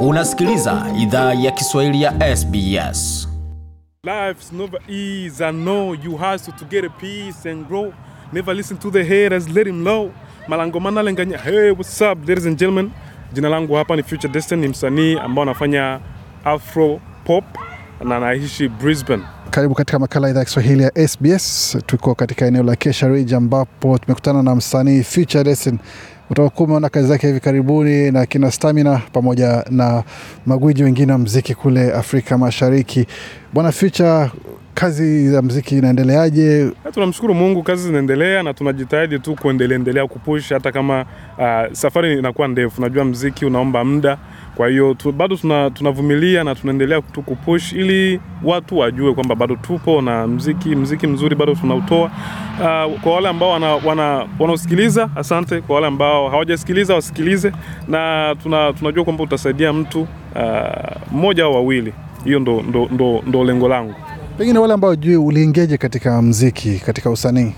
Unasikiliza 0.00 0.86
idhaa 0.98 1.34
ya 1.34 1.50
Kiswahili 1.50 2.02
ya 2.02 2.36
SBS. 2.36 3.28
Life's 4.04 4.52
never 4.52 4.80
easy. 4.88 5.44
I 5.44 5.52
know 5.52 5.94
you 5.94 6.16
hustle 6.16 6.52
to 6.58 6.64
get 6.64 6.84
a 6.84 6.88
peace 6.88 7.50
and 7.50 7.66
grow. 7.68 7.92
Never 8.32 8.54
listen 8.56 8.76
to 8.78 8.90
the 8.90 9.04
haters, 9.04 9.48
let 9.48 9.66
him 9.66 9.84
low. 9.84 10.10
Malango 10.48 10.80
manalenganya. 10.80 11.38
Hey, 11.38 11.70
what's 11.70 12.00
up 12.00 12.28
ladies 12.28 12.46
and 12.46 12.58
gentlemen? 12.58 12.90
Jina 13.32 13.48
langu 13.48 13.74
hapa 13.74 13.96
ni 13.96 14.02
Future 14.02 14.32
Destiny, 14.32 14.60
ni 14.62 14.68
msanii 14.68 15.18
ambao 15.18 15.42
anafanya 15.42 16.00
afro 16.44 17.00
pop 17.24 17.44
na 18.04 18.16
anaishi 18.16 18.68
Brisbane. 18.68 19.22
Karibu 19.50 19.74
katika 19.74 19.98
makala 19.98 20.26
ya 20.26 20.30
idhaa 20.30 20.40
ya 20.40 20.44
Kiswahili 20.44 20.82
ya 20.82 21.08
SBS. 21.08 21.78
Tuko 21.86 22.14
katika 22.14 22.46
eneo 22.46 22.62
la 22.62 22.76
Kesha 22.76 23.08
Ridge 23.08 23.36
ambapo 23.36 23.98
tumekutana 23.98 24.42
na 24.42 24.54
msanii 24.54 25.02
Future 25.02 25.44
Destiny. 25.44 25.78
Utakuwa 26.30 26.66
umeona 26.66 26.88
kazi 26.88 27.08
zake 27.08 27.26
hivi 27.26 27.40
karibuni 27.40 28.10
na 28.10 28.26
kina 28.26 28.50
Stamina 28.50 29.00
pamoja 29.12 29.64
na 29.70 30.02
magwiji 30.46 30.82
wengine 30.84 31.12
wa 31.12 31.18
mziki 31.18 31.54
kule 31.54 31.92
Afrika 31.92 32.38
Mashariki. 32.38 33.06
Bwana 33.52 33.72
Future, 33.72 34.30
kazi 34.74 35.28
za 35.30 35.42
mziki 35.42 35.78
inaendeleaje? 35.78 36.70
Tunamshukuru 36.94 37.34
Mungu, 37.34 37.62
kazi 37.62 37.82
zinaendelea 37.82 38.42
na 38.42 38.54
tunajitahidi 38.54 39.18
tu 39.18 39.34
kuendelea 39.34 39.76
endelea 39.76 40.06
kupush 40.06 40.52
hata 40.52 40.72
kama 40.72 41.04
uh, 41.38 41.72
safari 41.72 42.18
inakuwa 42.18 42.48
ndefu. 42.48 42.80
Najua 42.80 43.04
mziki 43.04 43.44
unaomba 43.46 43.84
muda, 43.84 44.18
kwa 44.58 44.68
hiyo 44.68 44.94
tu, 44.94 45.12
bado 45.12 45.36
tuna, 45.36 45.70
tunavumilia 45.70 46.44
na 46.44 46.54
tunaendelea 46.54 47.00
tu 47.02 47.22
kupush 47.22 47.72
ili 47.72 48.20
watu 48.44 48.78
wajue 48.78 49.14
kwamba 49.14 49.34
bado 49.34 49.56
tupo 49.56 50.02
na 50.02 50.26
mziki 50.26 50.68
mziki 50.76 51.06
mzuri 51.06 51.36
bado 51.36 51.54
tunautoa. 51.54 52.10
Uh, 52.60 53.00
kwa 53.00 53.14
wale 53.14 53.28
ambao 53.28 53.50
wana, 53.50 53.74
wana, 53.74 54.26
wanaosikiliza 54.38 55.10
asante. 55.16 55.60
Kwa 55.60 55.74
wale 55.74 55.86
ambao 55.86 56.28
hawajasikiliza 56.28 56.94
wasikilize, 56.94 57.52
na 57.88 58.34
tuna, 58.42 58.72
tunajua 58.72 59.04
kwamba 59.04 59.24
utasaidia 59.24 59.72
mtu 59.72 60.00
uh, 60.02 60.08
mmoja 61.12 61.44
au 61.44 61.54
wawili. 61.54 61.92
Hiyo 62.24 62.38
ndo, 62.40 62.62
ndo, 62.68 62.88
ndo, 62.92 63.22
ndo 63.26 63.44
lengo 63.44 63.68
langu. 63.68 63.94
Pengine 64.38 64.58
wale 64.58 64.74
ambao 64.74 64.96
jui 64.96 65.16
uliingeje 65.16 65.76
katika 65.76 66.22
mziki, 66.22 66.78
katika 66.86 67.10
usanii? 67.10 67.52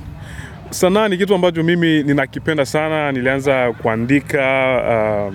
Sanaa 0.71 1.09
ni 1.09 1.19
kitu 1.19 1.35
ambacho 1.35 1.63
mimi 1.63 2.03
ninakipenda 2.03 2.67
sana. 2.67 3.13
Nilianza 3.13 3.73
kuandika 3.73 4.41
uh, 5.29 5.35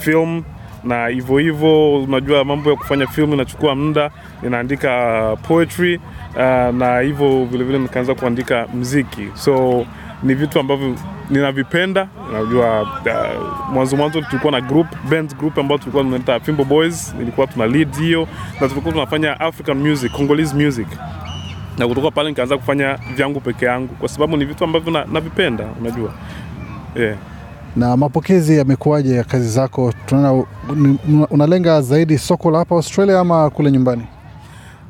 film 0.00 0.42
na 0.86 1.06
hivyo 1.06 1.38
hivyo, 1.38 2.02
unajua 2.02 2.44
mambo 2.44 2.70
ya 2.70 2.76
kufanya 2.76 3.06
filmu 3.06 3.34
inachukua 3.34 3.74
muda. 3.74 4.10
Ninaandika 4.42 5.36
poetry 5.48 5.96
uh, 6.34 6.40
na 6.74 7.00
hivyo 7.00 7.44
vilevile 7.44 7.78
nikaanza 7.78 8.14
kuandika 8.14 8.66
mziki, 8.74 9.28
so 9.34 9.86
ni 10.22 10.34
vitu 10.34 10.60
ambavyo 10.60 10.94
ninavipenda. 11.30 12.08
Unajua 12.30 12.82
uh, 12.82 13.68
mwanzo 13.72 13.96
mwanzo 13.96 14.20
tulikuwa 14.22 14.52
na 14.52 14.60
group 14.60 14.86
band 15.10 15.36
group 15.36 15.58
ambayo 15.58 15.78
tulikuwa 15.78 16.04
tunaita 16.04 16.40
Fimbo 16.40 16.64
Boys, 16.64 17.14
nilikuwa 17.18 17.46
tuna 17.46 17.66
lead 17.66 17.96
hiyo, 17.98 18.28
na 18.60 18.68
tulikuwa 18.68 18.92
tunafanya 18.94 19.40
African 19.40 19.76
music, 19.88 20.12
Congolese 20.12 20.54
music 20.54 20.86
na 21.78 21.88
kutoka 21.88 22.10
pale 22.10 22.28
nikaanza 22.28 22.56
kufanya 22.56 22.98
vyangu 23.16 23.40
peke 23.40 23.64
yangu 23.66 23.94
kwa 23.94 24.08
sababu 24.08 24.36
ni 24.36 24.44
vitu 24.44 24.64
ambavyo 24.64 25.04
navipenda 25.12 25.64
unajua 25.80 26.12
yeah. 26.96 27.16
Na 27.76 27.96
mapokezi 27.96 28.56
yamekuwaje 28.58 29.14
ya 29.14 29.24
kazi 29.24 29.48
zako? 29.48 29.92
Tunaona 30.06 30.44
unalenga 31.30 31.82
zaidi 31.82 32.18
soko 32.18 32.50
la 32.50 32.58
hapa 32.58 32.74
Australia 32.74 33.20
ama 33.20 33.50
kule 33.50 33.70
nyumbani? 33.72 34.02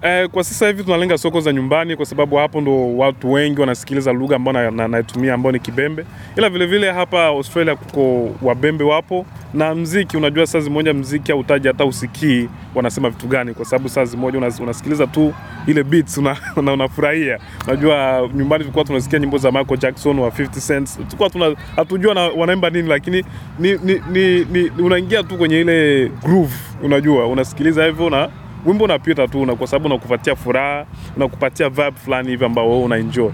Eh, 0.02 0.28
kwa 0.28 0.44
sasa 0.44 0.66
hivi 0.66 0.84
tunalenga 0.84 1.18
soko 1.18 1.40
za 1.40 1.52
nyumbani 1.52 1.96
kwa 1.96 2.06
sababu 2.06 2.36
hapo 2.36 2.60
ndo 2.60 2.96
watu 2.96 3.32
wengi 3.32 3.60
wanasikiliza 3.60 4.12
lugha 4.12 4.36
ambayo 4.36 4.70
na- 4.70 4.88
na- 4.88 5.34
ambayo 5.34 5.52
ni 5.52 5.58
Kibembe, 5.60 6.04
ila 6.36 6.48
vilevile 6.50 6.78
vile 6.80 6.92
hapa 6.92 7.24
Australia 7.26 7.76
kuko 7.76 8.30
Wabembe 8.42 8.84
wapo 8.84 9.26
na 9.54 9.74
mziki. 9.74 10.16
Unajua 10.16 10.46
saa 10.46 10.60
zimoja 10.60 10.94
mziki 10.94 11.32
hautaji 11.32 11.68
hata 11.68 11.84
usikii 11.84 12.48
wanasema 12.74 13.10
vitu 13.10 13.26
gani, 13.26 13.54
kwa 13.54 13.64
sababu 13.64 13.88
saa 13.88 14.04
zimoja 14.04 14.38
unas, 14.38 14.60
unasikiliza 14.60 15.06
tu 15.06 15.34
ile 15.66 15.82
beats 15.84 16.18
una, 16.18 16.36
una, 16.56 16.72
unafurahia. 16.72 17.38
Unajua 17.66 18.28
nyumbani 18.34 18.64
tulikuwa 18.64 18.84
tunasikia 18.84 19.18
nyimbo 19.18 19.38
za 19.38 19.52
Michael 19.52 19.80
Jackson 19.80 20.18
wa 20.18 20.30
50 20.30 20.60
Cent, 20.66 20.94
tulikuwa 20.96 21.30
tuna 21.30 21.56
hatujua 21.76 22.14
na, 22.14 22.20
wanaimba 22.20 22.70
nini, 22.70 22.88
lakini 22.88 23.24
ni, 23.58 23.72
ni, 23.84 24.00
ni, 24.12 24.44
ni, 24.44 24.70
unaingia 24.84 25.22
tu 25.22 25.38
kwenye 25.38 25.60
ile 25.60 26.08
groove, 26.24 26.54
unajua 26.82 27.26
unasikiliza 27.26 27.84
hivyo 27.86 28.10
na 28.10 28.28
wimbo 28.66 28.84
unapita 28.84 29.28
tu 29.28 29.46
na 29.46 29.54
kwa 29.56 29.66
sababu 29.66 29.86
unakupatia 29.86 30.36
furaha, 30.36 30.86
unakupatia 31.16 31.68
vibe 31.68 31.92
fulani 32.04 32.28
hivi 32.28 32.44
ambao 32.44 32.70
wewe 32.70 32.82
una 32.84 32.96
enjoy. 32.96 33.30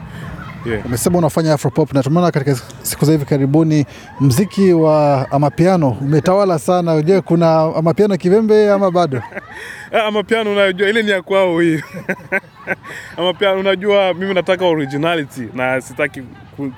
Yeah. 0.66 0.87
Umesema 0.87 1.19
unafanya 1.19 1.53
afropop 1.54 1.93
na 1.93 2.03
tumeona 2.03 2.31
katika 2.31 2.54
siku 2.82 3.04
za 3.04 3.12
hivi 3.12 3.25
karibuni 3.25 3.87
mziki 4.20 4.72
wa 4.72 5.26
amapiano 5.31 5.91
umetawala 6.00 6.59
sana. 6.59 7.03
Je, 7.03 7.20
kuna 7.20 7.60
amapiano 7.76 8.16
kivembe 8.16 8.70
ama 8.70 8.91
bado? 8.91 9.22
Ah, 9.94 10.03
Amapiano 10.06 10.53
unajua 10.53 10.88
ile 10.88 11.03
ni 11.03 11.10
ya 11.10 11.22
kwao 11.22 11.60
hii. 11.60 11.81
Amapiano 13.19 13.60
unajua 13.60 14.14
mimi 14.14 14.34
nataka 14.34 14.66
originality 14.66 15.49
na 15.54 15.81
sitaki 15.81 16.22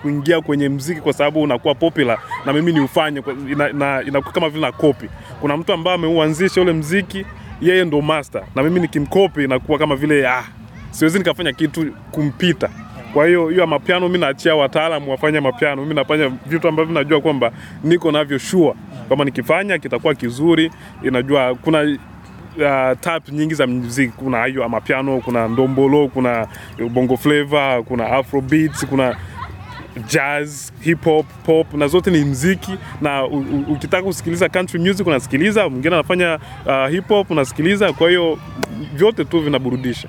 kuingia 0.03 0.41
kwenye 0.41 0.69
mziki 0.69 1.01
kwa 1.01 1.13
sababu 1.13 1.43
unakuwa 1.43 1.75
popular 1.75 2.19
na 2.47 2.53
mimi 2.53 2.73
niufanye, 2.73 3.23
inakuwa 3.51 3.71
ina, 3.73 4.03
ina, 4.03 4.23
kama 4.23 4.49
vile 4.49 4.67
na 4.67 4.73
copy. 4.73 5.07
Kuna 5.41 5.57
mtu 5.57 5.73
ambaye 5.73 5.95
ameuanzisha 5.95 6.61
ule 6.63 6.73
mziki 6.73 7.27
yeye 7.61 7.85
ndo 7.85 8.03
master 8.03 8.43
na 8.55 8.63
mimi 8.63 8.81
nikimkopi 8.81 9.47
nakuwa 9.47 9.79
kama 9.79 9.97
vile 9.97 10.29
ah, 10.29 10.45
siwezi 10.91 11.19
nikafanya 11.19 11.53
kitu 11.53 11.93
kumpita. 12.11 12.69
Kwa 13.15 13.27
hiyo 13.27 13.49
hiyo 13.49 13.67
mapiano 13.67 14.07
mimi 14.09 14.19
naachia 14.19 14.55
wataalamu 14.55 15.11
wafanye 15.11 15.41
mapiano. 15.41 15.83
Mimi 15.83 15.95
nafanya 15.95 16.29
vitu 16.47 16.69
ambavyo 16.69 16.95
najua 16.95 17.21
kwamba 17.21 17.53
niko 17.85 18.13
navyo 18.13 18.39
sure 18.39 18.75
kwamba 19.09 19.25
nikifanya 19.25 19.79
kitakuwa 19.79 20.15
kizuri. 20.15 20.71
Inajua 21.03 21.55
kuna 21.55 21.83
uh, 21.83 22.99
tap 23.01 23.29
nyingi 23.29 23.55
za 23.55 23.67
muziki. 23.67 24.13
Kuna 24.17 24.45
hiyo 24.45 24.69
mapiano, 24.69 25.21
kuna 25.21 25.49
ndombolo, 25.49 26.09
kuna 26.09 26.47
bongo 26.91 27.17
flavor, 27.17 27.85
kuna 27.85 28.07
afrobeats, 28.11 28.87
kuna 28.87 29.17
jazz, 30.09 30.71
hip 30.81 31.05
hop, 31.05 31.27
pop 31.47 31.75
na 31.75 31.87
zote 31.89 32.11
ni 32.11 32.25
mziki, 32.25 32.73
na 33.03 33.27
u, 33.27 33.39
u, 33.39 33.73
ukitaka 33.73 34.03
kusikiliza 34.03 34.49
country 34.49 34.81
music 34.81 35.07
unasikiliza, 35.07 35.69
mwingine 35.69 35.95
anafanya 35.95 36.39
uh, 36.67 36.89
hip 36.91 37.09
hop 37.09 37.31
unasikiliza. 37.31 37.93
Kwa 37.93 38.09
hiyo 38.09 38.39
vyote 38.95 39.25
tu 39.25 39.41
vinaburudisha. 39.41 40.09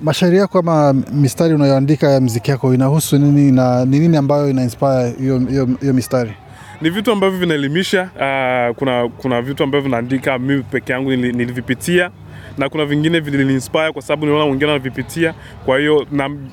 Mashairi 0.00 0.36
yako 0.38 0.58
ama 0.58 0.92
mistari 1.12 1.54
unayoandika 1.54 2.10
ya 2.10 2.20
mziki 2.20 2.50
yako 2.50 2.74
inahusu 2.74 3.18
nini 3.18 3.52
na 3.52 3.84
ni 3.84 3.98
nini 3.98 4.16
ambayo 4.16 4.50
ina 4.50 4.62
inspire 4.62 5.10
hiyo 5.18 5.68
mistari? 5.92 6.32
ni 6.80 6.90
vitu 6.90 7.12
ambavyo 7.12 7.38
vinaelimisha. 7.38 8.02
Uh, 8.02 8.76
kuna, 8.76 9.08
kuna 9.08 9.42
vitu 9.42 9.62
ambavyo 9.62 9.84
vinaandika 9.84 10.38
mimi 10.38 10.62
peke 10.62 10.92
yangu 10.92 11.10
nili- 11.10 11.36
nilivipitia 11.36 12.10
na 12.58 12.68
kuna 12.68 12.84
vingine 12.86 13.20
viliniinspire 13.20 13.92
kwa 13.92 14.02
sababu 14.02 14.26
niliona 14.26 14.44
wengine 14.44 14.66
wanavipitia. 14.66 15.34
Kwa 15.64 15.78
hiyo 15.78 16.06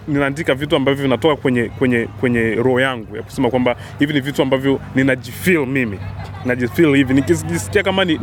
ninaandika 0.08 0.56
vitu 0.56 0.76
ambavyo 0.76 1.04
vinatoka 1.04 1.36
kwenye, 1.36 1.64
kwenye, 1.64 2.08
kwenye 2.20 2.56
roho 2.56 2.80
yangu 2.80 3.16
ya 3.16 3.24
kusema 3.24 3.50
kwamba 3.50 3.76
hivi 4.00 4.14
ni 4.14 4.20
vitu 4.20 4.42
ambavyo 4.42 4.80
ninajifeel 4.96 5.66
mimi 5.66 6.00
najifeel 6.46 6.96
hivi 6.96 7.14
nikijisikia 7.14 7.84
kama 7.84 8.06
ni, 8.06 8.20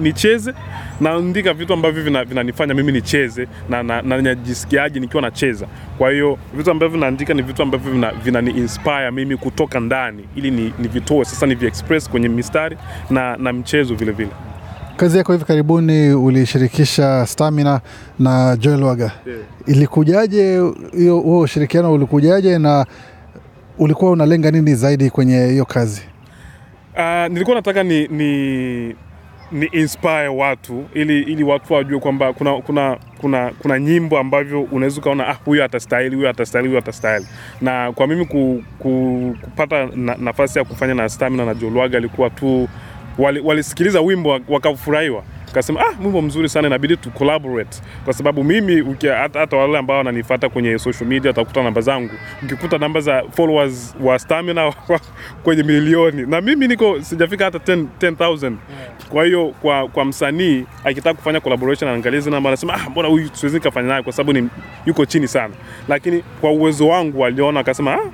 naandika 1.01 1.55
vitu 1.55 1.73
ambavyo 1.73 2.03
vina- 2.03 2.25
vinanifanya 2.25 2.75
mimi 2.75 2.93
nicheze 2.93 3.49
na, 3.69 3.83
na, 3.83 4.03
na 4.03 4.23
najisikiaje 4.23 5.01
nikiwa 5.01 5.23
nacheza. 5.23 5.67
Kwa 5.99 6.11
hiyo 6.11 6.39
vitu 6.55 6.71
ambavyo 6.71 6.99
naandika 7.01 7.35
ni 7.35 7.43
vitu 7.43 7.63
ambavyo 7.63 7.93
vina, 7.93 8.13
inspire 8.51 9.11
mimi 9.11 9.37
kutoka 9.37 9.81
ndani 9.81 10.25
ili 10.37 10.51
ni, 10.51 10.73
vitoe 10.89 11.25
sasa 11.25 11.47
nivi 11.47 11.67
express 11.67 12.11
kwenye 12.11 12.29
mistari 12.29 12.77
na, 13.11 13.37
na 13.37 13.53
mchezo 13.53 13.95
vilevile 13.95 14.29
vile. 14.29 14.58
Kazi 14.99 15.19
yako 15.19 15.33
hivi 15.33 15.45
karibuni 15.45 16.13
ulishirikisha 16.13 17.27
Stamina 17.27 17.81
na 18.19 18.57
Joel 18.57 18.83
Waga. 18.83 19.13
Yeah. 19.27 19.41
Ilikujaje 19.67 20.61
hiyo 20.97 21.19
huo 21.19 21.41
ushirikiano 21.41 21.93
ulikujaje 21.93 22.59
na 22.59 22.87
ulikuwa 23.79 24.11
unalenga 24.11 24.51
nini 24.51 24.75
zaidi 24.75 25.11
kwenye 25.11 25.47
hiyo 25.47 25.65
kazi? 25.65 26.03
Uh, 26.97 27.27
nilikuwa 27.33 27.57
nataka 27.57 27.83
ni, 27.83 28.09
ni, 28.09 28.87
ni 29.53 29.67
inspire 29.73 30.29
watu 30.29 30.85
ili, 30.95 31.23
ili 31.23 31.45
watu 31.45 31.73
wajue 31.75 32.01
kwamba 32.01 32.33
kuna, 32.33 32.55
kuna, 32.61 32.99
kuna, 33.21 33.51
kuna 33.59 33.79
nyimbo 33.79 34.19
ambavyo 34.19 34.63
unaweza 34.63 35.01
ukaona 35.01 35.29
ah, 35.29 35.35
huyo 35.45 35.65
atastahili, 35.65 36.17
huyo 36.17 36.31
atastahili, 36.31 36.69
huyo 36.69 36.79
atastahili. 36.79 37.27
Na 37.61 37.93
kwa 37.93 38.07
mimi 38.07 38.27
ku, 38.27 38.63
ku, 38.79 39.37
kupata 39.43 39.87
na, 39.87 40.15
nafasi 40.19 40.59
ya 40.59 40.65
kufanya 40.65 40.95
na 40.95 41.09
Stamina 41.09 41.45
na 41.45 41.55
Jolwaga 41.55 41.99
alikuwa 41.99 42.31
tu 42.31 42.69
wali- 43.19 43.41
walisikiliza 43.41 44.01
wimbo 44.01 44.41
wakafurahiwa. 44.49 45.23
Kasema 45.53 45.81
ah, 45.81 45.95
wimbo 46.05 46.23
mzuri 46.23 46.49
sana, 46.49 46.69
inabidi 46.69 46.97
tu 46.97 47.11
collaborate. 47.11 47.79
Kwa 48.05 48.13
sababu 48.13 48.45
mimi 48.45 48.97
hata, 49.33 49.57
wale 49.57 49.79
ambao 49.79 49.97
wananifuata 49.99 50.49
kwenye 50.49 50.79
social 50.79 51.07
media 51.09 51.31
watakuta 51.31 51.63
namba 51.63 51.81
zangu, 51.81 52.11
ukikuta 52.43 52.79
namba 52.79 53.01
za 53.01 53.23
followers 53.37 53.95
wa 54.01 54.19
Stamina 54.19 54.73
kwenye 55.45 55.63
milioni. 55.63 56.27
Na 56.27 56.41
mimi 56.41 56.69
niko 56.69 57.03
sijafika 57.03 57.45
hata 57.45 57.59
10 57.59 57.87
10,000 58.01 58.53
kwa 59.09 59.25
hiyo 59.25 59.55
kwa, 59.63 59.89
kwa 59.89 60.05
msanii 60.05 60.65
akitaka 60.85 61.15
kufanya 61.15 61.41
collaboration 61.41 61.89
anaangalia 61.91 62.21
zile 62.21 62.35
namba, 62.35 62.51
anasema 62.51 62.75
ah, 62.75 62.91
mbona 62.91 63.09
huyu 63.09 63.29
siwezi 63.33 63.57
nikafanya 63.57 63.89
naye 63.89 64.03
kwa 64.03 64.13
sababu 64.13 64.33
ni 64.41 64.49
yuko 64.87 65.07
chini 65.07 65.29
sana, 65.29 65.55
lakini 65.89 66.23
kwa 66.41 66.51
uwezo 66.51 66.89
wangu 66.89 67.21
waliona 67.21 67.61
akasema 67.61 67.95
ah, 67.95 68.11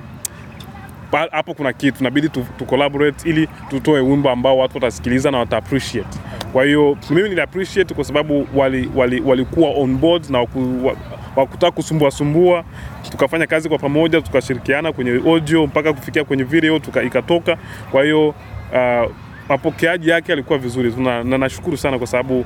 hapo 1.31 1.53
kuna 1.53 1.73
kitu 1.73 1.99
inabidi 1.99 2.29
tu, 2.29 2.45
tu 2.57 2.65
collaborate 2.65 3.29
ili 3.29 3.47
tutoe 3.69 3.99
wimbo 4.01 4.29
ambao 4.29 4.57
watu 4.57 4.75
watasikiliza 4.77 5.31
na 5.31 5.37
wata 5.37 5.57
appreciate. 5.57 6.19
Kwa 6.53 6.65
hiyo 6.65 6.97
mimi 7.09 7.29
nili 7.29 7.41
appreciate 7.41 7.93
kwa 7.93 8.03
sababu 8.03 8.47
walikuwa 8.55 9.01
wali, 9.01 9.21
wali 9.25 9.47
on 9.81 9.97
board 9.97 10.29
na 10.29 10.39
waku, 10.39 10.85
wa- 10.87 10.95
wakutaka 11.35 11.71
kusumbua 11.71 12.11
sumbua, 12.11 12.63
tukafanya 13.11 13.47
kazi 13.47 13.69
kwa 13.69 13.77
pamoja, 13.77 14.21
tukashirikiana 14.21 14.91
kwenye 14.93 15.11
audio 15.27 15.67
mpaka 15.67 15.93
kufikia 15.93 16.23
kwenye 16.23 16.43
video 16.43 16.79
tuka, 16.79 17.03
ikatoka. 17.03 17.57
Kwa 17.91 18.03
hiyo 18.03 18.27
uh, 18.29 19.11
mapokeaji 19.49 20.09
yake 20.09 20.33
alikuwa 20.33 20.59
vizuri 20.59 20.91
tu 20.91 21.01
na, 21.01 21.23
na 21.23 21.37
nashukuru 21.37 21.77
sana 21.77 21.97
kwa 21.97 22.07
sababu 22.07 22.45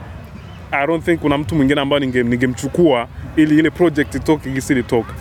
I 0.71 0.88
don't 0.88 1.03
think 1.05 1.19
kuna 1.19 1.38
mtu 1.38 1.55
mwingine 1.55 1.81
ambaye 1.81 2.05
ninge- 2.05 2.23
ningemchukua 2.23 3.07
ili 3.35 3.59
ile 3.59 3.69
project 3.69 4.15
itoke 4.15 4.50
gisi 4.50 4.73
ilitoka. 4.73 5.13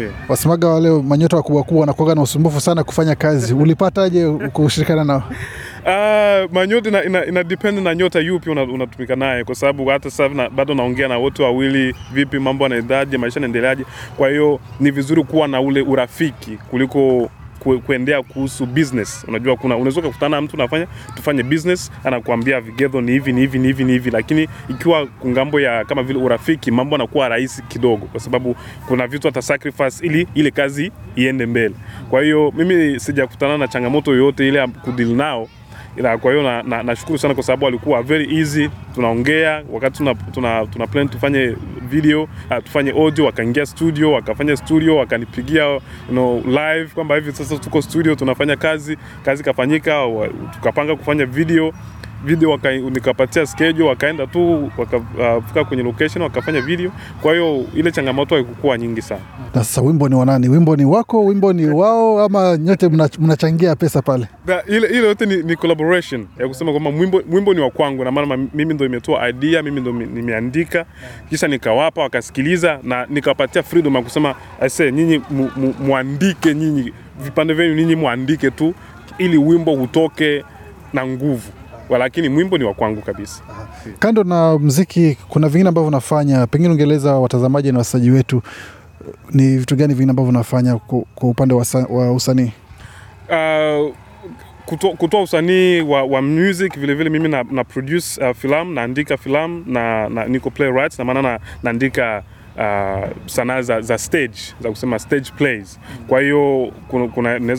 Yeah. 0.00 0.12
Wasemaga 0.28 0.68
wale 0.68 0.90
manyota 1.02 1.36
wakubwa 1.36 1.62
kubwa 1.62 1.80
wanakuaga 1.80 2.14
na 2.14 2.22
usumbufu 2.22 2.60
sana 2.60 2.84
kufanya 2.84 3.14
kazi. 3.14 3.54
Ulipataje 3.54 4.28
kushirikiana 4.30 5.04
nao? 5.04 5.22
Uh, 5.86 6.52
manyota 6.54 6.88
ina, 6.88 7.04
ina, 7.04 7.26
ina 7.26 7.44
depend 7.44 7.78
na 7.78 7.94
nyota 7.94 8.20
yupi 8.20 8.50
una- 8.50 9.16
naye, 9.16 9.44
kwa 9.44 9.54
sababu 9.54 9.86
hata 9.86 10.10
sasa 10.10 10.34
na, 10.34 10.50
bado 10.50 10.74
naongea 10.74 11.08
na 11.08 11.18
wote 11.18 11.42
wawili, 11.42 11.94
vipi 12.12 12.38
mambo 12.38 12.64
yanaendaje, 12.64 13.18
maisha 13.18 13.40
yanaendeleaje. 13.40 13.84
Kwa 14.16 14.28
hiyo 14.28 14.60
ni 14.80 14.90
vizuri 14.90 15.24
kuwa 15.24 15.48
na 15.48 15.60
ule 15.60 15.82
urafiki 15.82 16.58
kuliko 16.70 16.90
ku, 17.00 17.30
kuendea 17.86 18.22
kuhusu 18.22 18.66
business. 18.66 19.24
Unajua 19.28 19.56
kuna 19.56 19.76
unaweza 19.76 20.00
kukutana 20.02 20.36
na 20.36 20.42
mtu 20.42 20.56
unafanya 20.56 20.86
tufanye 21.14 21.42
business, 21.42 21.92
anakuambia 22.04 22.60
vigezo 22.60 23.00
ni 23.00 23.12
hivi 23.12 23.32
ni 23.32 23.40
hivi 23.40 23.58
ni 23.58 23.66
hivi 23.66 23.84
ni 23.84 23.92
hivi, 23.92 24.10
lakini 24.10 24.48
ikiwa 24.68 25.06
kungambo 25.06 25.60
ya 25.60 25.84
kama 25.84 26.02
vile 26.02 26.18
urafiki, 26.18 26.70
mambo 26.70 26.94
yanakuwa 26.96 27.28
rahisi 27.28 27.62
kidogo, 27.62 28.06
kwa 28.06 28.20
sababu 28.20 28.56
kuna 28.88 29.06
vitu 29.06 29.28
ata 29.28 29.42
sacrifice 29.42 30.06
ili 30.06 30.28
ile 30.34 30.50
kazi 30.50 30.92
iende 31.16 31.46
mbele. 31.46 31.74
Kwa 32.10 32.22
hiyo 32.22 32.52
mimi 32.56 33.00
sijakutana 33.00 33.58
na 33.58 33.68
changamoto 33.68 34.10
yoyote 34.12 34.48
ile 34.48 34.58
ya 34.58 34.68
nao 35.16 35.48
ila 35.96 36.18
kwa 36.18 36.32
hiyo 36.32 36.42
nashukuru 36.62 37.12
na, 37.12 37.12
na 37.12 37.18
sana 37.18 37.34
kwa 37.34 37.42
sababu 37.42 37.66
alikuwa 37.66 38.02
very 38.02 38.38
easy, 38.38 38.68
tunaongea 38.94 39.62
wakati 39.72 39.96
tuna, 39.96 40.14
tuna, 40.14 40.66
tuna 40.66 40.86
plan 40.86 41.08
tufanye 41.08 41.56
video 41.90 42.22
uh, 42.22 42.58
tufanye 42.64 42.90
audio, 42.90 43.24
wakaingia 43.24 43.66
studio 43.66 44.12
wakafanya 44.12 44.56
studio, 44.56 44.96
wakanipigia 44.96 45.64
you 45.64 45.80
know, 46.08 46.42
live 46.46 46.86
kwamba 46.94 47.14
hivi 47.14 47.32
sasa 47.32 47.58
tuko 47.58 47.82
studio 47.82 48.14
tunafanya 48.14 48.56
kazi, 48.56 48.96
kazi 49.24 49.42
kafanyika, 49.44 50.04
tukapanga 50.52 50.96
kufanya 50.96 51.26
video 51.26 51.72
video 52.24 52.50
waka, 52.50 52.72
nikapatia 52.72 53.46
schedule 53.46 53.88
wakaenda 53.88 54.26
tu 54.26 54.70
wakafika 54.78 55.60
uh, 55.60 55.68
kwenye 55.68 55.82
location 55.82 56.22
wakafanya 56.22 56.60
video. 56.60 56.90
Kwa 57.22 57.32
hiyo 57.32 57.64
ile 57.74 57.92
changamoto 57.92 58.34
haikukuwa 58.34 58.78
nyingi 58.78 59.02
sana. 59.02 59.20
Na 59.54 59.64
sasa 59.64 59.80
wimbo 59.82 60.08
ni 60.08 60.14
wa 60.14 60.26
nani? 60.26 60.48
Wimbo 60.48 60.76
ni 60.76 60.84
wako, 60.84 61.24
wimbo 61.24 61.52
ni 61.52 61.66
wao, 61.66 62.22
ama 62.24 62.56
nyote 62.56 62.88
mna- 62.88 63.08
mnachangia 63.20 63.76
pesa 63.76 64.02
pale? 64.02 64.26
Da, 64.46 64.62
ile 64.66 64.86
ile 64.88 64.98
yote 65.06 65.26
ni, 65.26 65.36
ni 65.42 65.56
collaboration 65.56 66.26
ya 66.38 66.48
kusema 66.48 66.70
kwamba 66.72 66.90
wimbo, 66.90 67.22
wimbo 67.32 67.54
ni 67.54 67.60
wa 67.60 67.70
kwangu, 67.70 68.04
na 68.04 68.10
maana 68.10 68.36
mimi 68.54 68.74
ndo 68.74 68.86
imetoa 68.86 69.28
idea, 69.28 69.62
mimi 69.62 69.80
ndo 69.80 69.92
nimeandika, 69.92 70.84
kisha 71.28 71.48
nikawapa 71.48 72.02
wakasikiliza, 72.02 72.78
na 72.82 73.06
nikawapatia 73.06 73.62
freedom 73.62 73.94
ya 73.96 74.02
kusema 74.02 74.34
aise, 74.60 74.92
nyinyi 74.92 75.22
mu, 75.30 75.50
mu, 75.56 75.74
muandike 75.86 76.54
nyinyi 76.54 76.92
vipande 77.24 77.54
vyenu 77.54 77.74
nyinyi 77.74 77.96
muandike 77.96 78.50
tu, 78.50 78.74
ili 79.18 79.38
wimbo 79.38 79.72
utoke 79.72 80.44
na 80.92 81.06
nguvu, 81.06 81.52
lakini 81.98 82.28
mwimbo 82.28 82.58
ni 82.58 82.64
wa 82.64 82.74
kwangu 82.74 83.02
kabisa. 83.02 83.42
Kando 83.98 84.24
na 84.24 84.58
mziki, 84.58 85.18
kuna 85.28 85.48
vingine 85.48 85.68
ambavyo 85.68 85.88
unafanya, 85.88 86.46
pengine 86.46 86.70
ungeeleza 86.72 87.14
watazamaji 87.14 87.72
na 87.72 87.78
wasaji 87.78 88.10
wetu 88.10 88.42
ni 89.30 89.56
vitu 89.56 89.76
gani 89.76 89.94
vingine 89.94 90.10
ambavyo 90.10 90.28
unafanya 90.30 90.76
kwa 91.14 91.28
upande 91.30 91.54
wa, 91.54 91.64
wa 91.90 92.12
usanii? 92.12 92.52
uh, 93.30 93.94
kutoa 94.98 95.22
usanii 95.22 95.80
wa, 95.80 96.02
wa 96.04 96.22
music 96.22 96.78
vile 96.78 96.94
vile 96.94 97.10
mimi 97.10 97.28
na, 97.28 97.42
na 97.50 97.64
produce 97.64 98.24
uh, 98.24 98.36
filamu 98.36 98.72
naandika 98.72 99.16
filamu 99.16 99.64
na, 99.66 100.08
na 100.08 100.24
niko 100.24 100.50
playwright 100.50 100.98
na 100.98 101.04
maana 101.04 101.22
na, 101.22 101.40
naandika 101.62 102.22
uh, 102.60 103.08
sanaa 103.26 103.62
za, 103.62 103.80
za 103.80 103.98
stage 103.98 104.38
za 104.60 104.70
kusema 104.70 104.98
stage 104.98 105.30
plays. 105.38 105.78
Kwa 106.08 106.20
hiyo 106.20 106.72
kuna, 106.88 107.08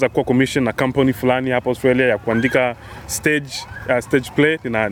kuwa 0.09 0.23
commission 0.25 0.63
na 0.65 0.73
company 0.73 1.13
fulani 1.13 1.49
hapa 1.49 1.69
Australia 1.69 2.05
ya 2.07 2.17
kuandika 2.17 2.75
stage, 3.07 3.49
uh, 3.89 3.99
stage 3.99 4.29
play 4.35 4.57
nina- 4.63 4.89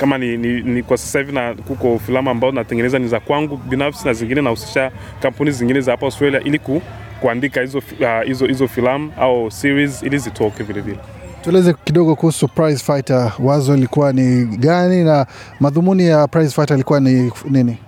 kama 0.00 0.18
ni, 0.18 0.36
ni, 0.36 0.62
ni 0.62 0.82
kwa 0.82 0.96
sasa 0.96 1.18
hivi 1.18 1.32
na 1.32 1.54
kuko 1.54 1.98
filamu 1.98 2.30
ambazo 2.30 2.52
natengeneza 2.54 2.98
ni 2.98 3.08
za 3.08 3.20
kwangu 3.20 3.56
binafsi 3.56 4.06
na 4.06 4.12
zingine 4.12 4.42
nahusisha 4.42 4.90
kampuni 5.22 5.50
zingine 5.50 5.80
za 5.80 5.90
hapa 5.90 6.06
Australia 6.06 6.40
ili 6.40 6.58
ku, 6.58 6.82
kuandika 7.20 7.60
hizo, 7.60 7.78
uh, 7.78 8.22
hizo, 8.26 8.46
hizo 8.46 8.68
filamu 8.68 9.12
au 9.20 9.50
series 9.50 10.02
ili 10.02 10.18
zitoke 10.18 10.62
vile 10.62 10.80
vile. 10.80 10.98
Tueleze 11.42 11.74
kidogo 11.84 12.16
kuhusu 12.16 12.48
Prize 12.48 12.84
Fighter. 12.84 13.32
Wazo 13.38 13.76
ilikuwa 13.76 14.12
ni 14.12 14.44
gani 14.44 15.04
na 15.04 15.26
madhumuni 15.60 16.06
ya 16.06 16.28
Prize 16.28 16.54
Fighter 16.54 16.74
ilikuwa 16.74 17.00
ni 17.00 17.32
nini? 17.50 17.78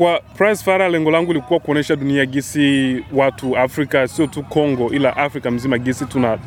Kwa 0.00 0.20
Price 0.20 0.64
Fighter 0.64 0.90
lengo 0.90 1.10
langu 1.10 1.32
lilikuwa 1.32 1.60
kuonesha 1.60 1.96
dunia 1.96 2.26
gisi 2.26 2.96
watu 3.12 3.56
Afrika, 3.58 4.08
sio 4.08 4.26
tu 4.26 4.42
Kongo, 4.42 4.90
ila 4.92 5.16
Afrika 5.16 5.50
mzima 5.50 5.78
gisi 5.78 6.04
tuna 6.06 6.38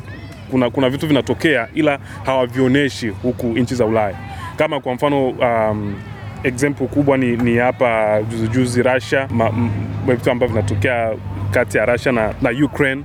kuna, 0.50 0.70
kuna 0.70 0.90
vitu 0.90 1.06
vinatokea 1.06 1.68
ila 1.74 1.98
hawavionyeshi 2.24 3.08
huku 3.08 3.46
nchi 3.46 3.74
za 3.74 3.84
Ulaya. 3.86 4.16
Kama 4.56 4.80
kwa 4.80 4.94
mfano 4.94 5.28
um, 5.28 5.94
example 6.42 6.86
kubwa 6.86 7.16
ni, 7.18 7.36
ni 7.36 7.56
hapa 7.56 8.22
juzi 8.22 8.48
juzi 8.48 8.82
Russia, 8.82 9.28
vitu 10.06 10.30
ambavyo 10.30 10.54
vinatokea 10.56 11.12
kati 11.50 11.78
ya 11.78 11.86
Russia 11.86 12.12
na, 12.12 12.34
na 12.42 12.50
Ukraine 12.64 13.02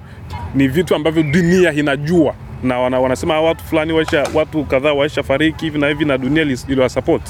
ni 0.56 0.68
vitu 0.68 0.96
ambavyo 0.96 1.24
dunia 1.24 1.74
inajua 1.74 2.36
na 2.64 2.80
wana, 2.80 3.00
wanasema 3.00 3.42
watu 3.42 3.64
fulani 3.64 3.94
waisha, 3.94 4.28
watu 4.34 4.64
kadhaa 4.64 4.94
waisha 4.94 5.24
fariki 5.24 5.66
hivi 5.66 5.80
na 5.80 5.88
hivi 5.88 6.06
na 6.06 6.18
dunia 6.18 6.44
iliwa 6.68 6.90
support, 6.90 7.22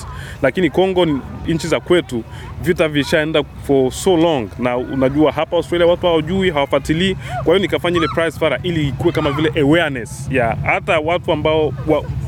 lakini 0.41 0.69
Kongo, 0.69 1.05
nchi 1.47 1.67
za 1.67 1.79
kwetu 1.79 2.23
vita 2.61 2.87
vishaenda 2.87 3.43
for 3.67 3.91
so 3.91 4.17
long, 4.17 4.49
na 4.59 4.77
unajua 4.77 5.31
hapa 5.31 5.57
Australia 5.57 5.87
watu 5.87 6.05
hawajui, 6.07 6.49
hawafuatilii. 6.49 7.15
Kwa 7.15 7.43
hiyo 7.45 7.59
nikafanya 7.59 7.97
ile 7.97 8.07
prize 8.07 8.39
fara 8.39 8.59
ili 8.63 8.87
ikuwe 8.87 9.13
kama 9.13 9.31
vile 9.31 9.61
awareness 9.61 10.29
ya 10.31 10.57
hata 10.63 10.99
watu 10.99 11.31
ambao 11.31 11.73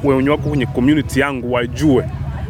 wenye 0.03 0.29
wako 0.29 0.49
kwenye 0.49 0.65
community 0.65 1.19
yangu 1.19 1.53
wajue, 1.53 2.03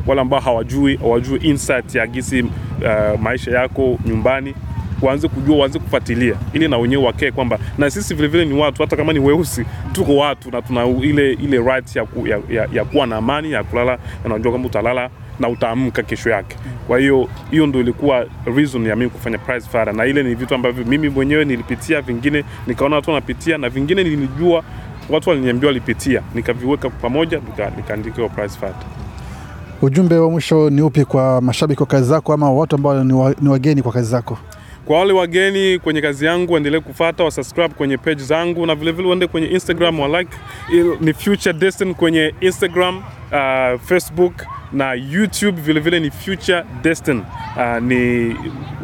wale 0.08 0.22
ambao 0.22 0.40
hawajui 0.40 0.96
hawajui 0.98 1.40
insight 1.40 1.96
ya 1.96 2.08
gisi 2.08 2.42
uh, 2.42 3.20
maisha 3.22 3.52
yako 3.52 3.98
nyumbani 4.06 4.54
waanze 5.02 5.28
kujua, 5.28 5.58
waanze 5.58 5.80
kufuatilia 5.80 6.36
ili 6.54 6.68
na 6.68 6.78
wenyewe 6.78 7.04
wakee 7.06 7.32
kwamba 7.32 7.60
na 7.78 7.90
sisi 7.90 8.14
vile 8.14 8.28
vile 8.28 8.46
ni 8.46 8.54
watu, 8.54 8.82
hata 8.82 8.96
kama 8.96 9.14
ni 9.14 9.20
weusi, 9.20 9.66
tuko 9.92 10.16
watu 10.18 10.52
na 10.52 10.62
tuna 10.62 10.86
ile 10.86 11.34
ile 11.34 11.58
right 11.58 11.96
ya, 11.96 12.06
ku, 12.06 12.28
ya, 12.28 12.40
ya, 12.50 12.68
ya 12.74 12.86
kuwa 12.86 13.08
na 13.08 13.16
amani 13.18 13.52
ya 13.52 13.64
kulala, 13.64 13.92
na 14.24 14.26
unajua 14.36 14.52
kwamba 14.52 14.68
utalala 14.70 15.10
na 15.40 15.50
utaamka 15.50 16.04
kesho 16.04 16.30
yake. 16.30 16.56
Kwa 16.88 17.00
hiyo 17.00 17.28
hiyo 17.52 17.68
ndio 17.68 17.82
ilikuwa 17.82 18.26
reason 18.56 18.86
ya 18.86 18.96
mimi 18.96 19.10
kufanya 19.10 19.38
prize 19.38 19.68
fighter, 19.70 19.94
na 19.94 20.06
ile 20.06 20.24
ni 20.24 20.36
vitu 20.36 20.56
ambavyo 20.56 20.86
mimi 20.86 21.10
mwenyewe 21.10 21.46
nilipitia, 21.46 22.02
vingine 22.02 22.44
nikaona 22.68 22.96
watu 22.96 23.10
wanapitia, 23.10 23.58
na 23.58 23.70
vingine 23.70 24.04
nilijua 24.04 24.64
watu 25.10 25.30
waliniambia 25.30 25.68
walipitia, 25.68 26.22
nikaviweka 26.36 26.90
pamoja, 26.90 27.38
nika- 27.38 27.72
nikaandikiwa 27.78 28.30
prize 28.30 28.54
fighter. 28.60 28.88
Ujumbe 29.82 30.18
wa 30.18 30.30
mwisho 30.32 30.70
ni 30.70 30.82
upi 30.82 31.06
kwa 31.06 31.42
mashabiki 31.42 31.80
wa 31.82 31.86
kazi 31.88 32.10
zako 32.10 32.34
ama 32.34 32.52
watu 32.52 32.76
ambao 32.76 33.04
ni 33.42 33.50
wageni 33.50 33.82
kwa 33.82 33.92
kazi 33.92 34.10
zako? 34.12 34.38
Kwa 34.86 35.00
wale 35.00 35.14
wageni 35.14 35.80
kwenye 35.80 36.02
kazi 36.02 36.26
yangu 36.26 36.54
waendelee 36.54 36.80
kufuata, 36.80 37.24
wasubscribe 37.24 37.74
kwenye 37.74 37.98
page 37.98 38.24
zangu 38.24 38.66
na 38.66 38.76
vilevile 38.76 39.08
waende 39.08 39.28
kwenye 39.28 39.48
Instagram 39.48 40.00
wa 40.00 40.20
like. 40.22 40.32
Ni 41.02 41.14
Future 41.14 41.54
Destin 41.54 41.94
kwenye 41.94 42.34
Instagram, 42.42 42.98
uh, 42.98 43.82
Facebook 43.82 44.34
na 44.74 44.94
YouTube 44.94 45.62
vilevile 45.62 46.00
ni 46.00 46.12
Future 46.12 46.64
Destin. 46.82 47.24
Uh, 47.58 47.84
ni 47.84 48.36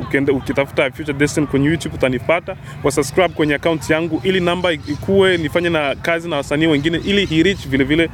ukenda, 0.01 0.33
ukitafuta 0.33 0.91
Future 0.91 1.13
Destin 1.17 1.47
kwenye 1.47 1.67
YouTube 1.67 1.95
utanipata. 1.95 2.55
Wa 2.83 2.91
subscribe 2.91 3.29
kwenye 3.33 3.55
account 3.55 3.89
yangu 3.89 4.21
ili 4.23 4.39
namba 4.39 4.71
ikue, 4.71 5.37
nifanye 5.37 5.69
na 5.69 5.95
kazi 5.95 6.29
na 6.29 6.35
wasanii 6.35 6.67
wengine 6.67 6.97
ili 6.97 7.25
hi 7.25 7.43
reach 7.43 7.67
vilevile 7.67 8.09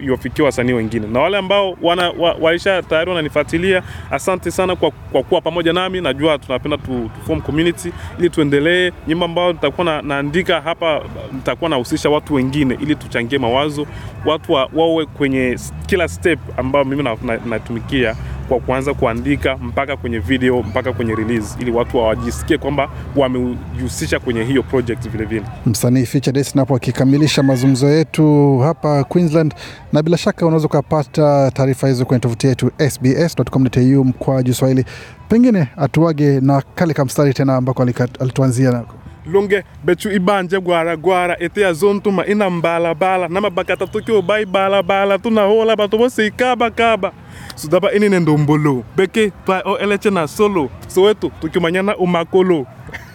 iwafikie 0.00 0.44
wasanii 0.44 0.72
wengine, 0.72 1.06
na 1.06 1.20
wale 1.20 1.36
ambao 1.36 1.76
wana, 1.82 2.10
wa, 2.10 2.32
waisha 2.40 2.82
tayari 2.82 3.10
wananifuatilia, 3.10 3.82
asante 4.10 4.50
sana 4.50 4.76
kwa, 4.76 4.90
kwa 4.90 5.22
kuwa 5.22 5.40
pamoja 5.40 5.72
nami. 5.72 6.00
Najua 6.00 6.38
tunapenda 6.38 6.76
tu, 6.76 6.84
tu 6.86 7.10
form 7.26 7.40
community 7.40 7.92
ili 8.18 8.30
tuendelee. 8.30 8.92
Nyimbo 9.08 9.24
ambayo 9.24 9.52
nitakuwa 9.52 9.84
na, 9.84 10.02
naandika 10.02 10.60
hapa 10.60 11.00
nitakuwa 11.32 11.70
nahusisha 11.70 12.10
watu 12.10 12.34
wengine 12.34 12.78
ili 12.82 12.94
tuchangie 12.94 13.38
mawazo, 13.38 13.86
watu 14.24 14.52
wa, 14.52 14.70
wawe 14.74 15.06
kwenye 15.06 15.58
kila 15.86 16.08
step 16.08 16.38
ambao 16.56 16.82
mimi 16.86 17.02
natumikia 17.46 18.08
na, 18.10 18.16
kwa 18.48 18.60
kuanza 18.60 18.94
kuandika 18.94 19.56
mpaka 19.56 19.96
kwenye 19.96 20.18
video 20.18 20.62
mpaka 20.62 20.92
kwenye 20.92 21.14
release, 21.14 21.56
ili 21.60 21.70
watu 21.70 21.96
wajisikie 21.98 22.58
kwamba 22.58 22.88
wamejihusisha 23.16 24.18
kwenye 24.20 24.44
hiyo 24.44 24.62
project 24.62 25.08
vile 25.08 25.24
vile. 25.24 25.42
Msanii 25.66 26.06
Future 26.06 26.32
Destin 26.32 26.58
hapo 26.60 26.76
akikamilisha 26.76 27.42
mazungumzo 27.42 27.86
yetu 27.88 28.58
hapa 28.58 29.04
Queensland, 29.04 29.54
na 29.92 30.02
bila 30.02 30.16
shaka 30.18 30.46
unaweza 30.46 30.66
ukapata 30.66 31.50
taarifa 31.50 31.88
hizo 31.88 32.04
kwenye 32.04 32.20
tovuti 32.20 32.46
yetu 32.46 32.70
sbs.com.au 32.90 34.04
mkwaju 34.04 34.54
Swahili. 34.54 34.84
Pengine 35.28 35.68
atuage 35.76 36.40
na 36.40 36.62
kale 36.74 36.94
kamstari 36.94 37.34
tena 37.34 37.56
ambako 37.56 37.82
alituanzia 38.20 38.70
nako. 38.70 38.94
Longe 39.32 39.64
bechu 39.84 40.10
ibanje 40.10 40.60
gwara 40.60 40.96
gwara 40.96 41.36
ete 41.42 41.60
ya 41.60 41.72
zontuma 41.72 42.26
ina 42.26 42.50
mbala 42.50 42.94
bala. 42.94 43.28
Na 43.28 43.40
mabakata 43.40 43.86
tukio 43.86 44.22
bai 44.22 44.44
bala 44.44 44.82
bala 44.82 45.18
tuna 45.18 45.42
hola 45.42 45.76
bato 45.76 45.98
bose 45.98 46.26
ikaba 46.26 46.70
kaba. 46.70 47.12
Sudaba 47.54 47.92
ini 47.92 48.08
ne 48.08 48.20
ndombolo 48.20 48.84
beke 48.96 49.30
twa 49.46 49.62
o 49.64 49.78
eleche 49.78 50.10
na 50.10 50.26
solo. 50.28 50.70
Soweto 50.88 51.30
tukimanyana 51.40 51.96
umakolo 51.96 52.66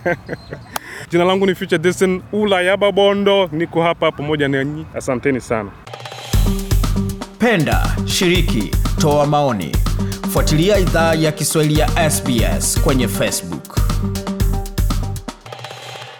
jina 1.12 1.24
langu 1.26 1.46
ni 1.46 1.56
Future 1.56 1.78
Destin 1.80 2.22
ula 2.32 2.62
ya 2.62 2.78
babondo 2.78 3.50
niko 3.52 3.84
hapa 3.84 4.12
pamoja 4.12 4.48
nanyi 4.48 4.86
asanteni 4.96 5.42
sana. 5.42 5.72
Penda, 7.40 7.96
shiriki, 8.06 8.72
toa 9.00 9.26
maoni. 9.26 9.72
Fuatilia 10.30 10.78
idhaa 10.80 11.14
ya 11.14 11.32
Kiswahili 11.32 11.80
ya 11.80 12.10
SBS 12.10 12.82
kwenye 12.82 13.08
Facebook. 13.08 13.80